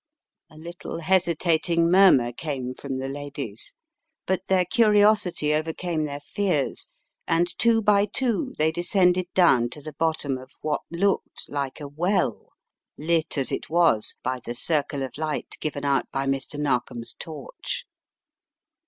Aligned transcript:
A 0.49 0.57
little 0.57 1.01
hesitating 1.01 1.85
murmur 1.91 2.31
came 2.31 2.73
from 2.73 2.97
the 2.97 3.07
ladies, 3.07 3.75
but 4.25 4.41
their 4.47 4.65
curiosity 4.65 5.53
overcame 5.53 6.05
their 6.05 6.19
fears, 6.21 6.87
and 7.27 7.47
two 7.59 7.83
by 7.83 8.07
two 8.07 8.55
they 8.57 8.71
descended 8.71 9.27
down 9.35 9.69
to 9.69 9.79
the 9.79 9.93
bottom 9.93 10.39
of 10.39 10.53
what 10.61 10.81
looked 10.89 11.45
like 11.49 11.79
a 11.79 11.87
well, 11.87 12.49
lit 12.97 13.37
as 13.37 13.51
it 13.51 13.69
was 13.69 14.15
by 14.23 14.39
the 14.43 14.55
circle 14.55 15.03
of 15.03 15.19
light 15.19 15.55
given 15.59 15.85
out 15.85 16.09
by 16.11 16.25
Mr. 16.25 16.59
Narkom's 16.59 17.13
torch. 17.13 17.85